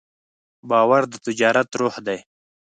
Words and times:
باور 0.69 1.01
د 1.11 1.13
تجارت 1.25 1.69
روح 1.79 1.95
دی. 2.07 2.19